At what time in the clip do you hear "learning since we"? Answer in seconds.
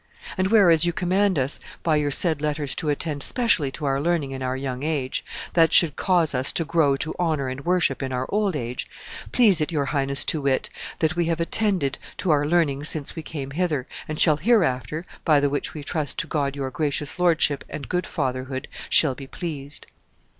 12.47-13.21